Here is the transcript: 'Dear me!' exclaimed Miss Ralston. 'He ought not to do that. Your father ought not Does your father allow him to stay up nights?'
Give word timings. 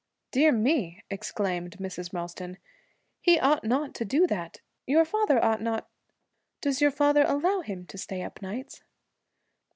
'Dear 0.31 0.51
me!' 0.51 1.03
exclaimed 1.11 1.79
Miss 1.79 2.11
Ralston. 2.11 2.57
'He 3.19 3.39
ought 3.39 3.63
not 3.63 3.93
to 3.93 4.03
do 4.03 4.25
that. 4.25 4.59
Your 4.87 5.05
father 5.05 5.37
ought 5.45 5.61
not 5.61 5.91
Does 6.59 6.81
your 6.81 6.89
father 6.89 7.21
allow 7.27 7.59
him 7.61 7.85
to 7.85 7.99
stay 7.99 8.23
up 8.23 8.41
nights?' 8.41 8.81